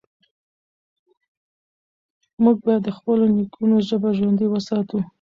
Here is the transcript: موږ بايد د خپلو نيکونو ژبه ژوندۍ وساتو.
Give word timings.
موږ 2.43 2.57
بايد 2.65 2.81
د 2.85 2.89
خپلو 2.97 3.23
نيکونو 3.37 3.75
ژبه 3.89 4.09
ژوندۍ 4.17 4.47
وساتو. 4.49 4.97